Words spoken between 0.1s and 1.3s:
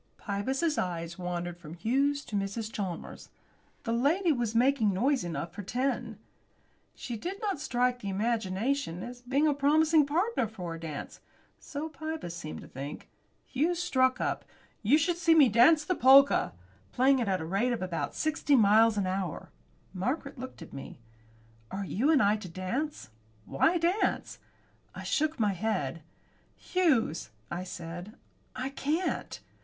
Pybus's eyes